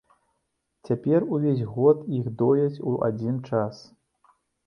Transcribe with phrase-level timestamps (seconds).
[0.87, 3.85] Цяпер увесь год іх дояць у адзін час.